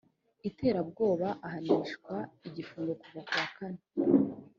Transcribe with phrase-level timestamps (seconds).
[0.49, 2.15] iterabwoba ahanishwa
[2.47, 3.81] igifungo kuva ku wa kane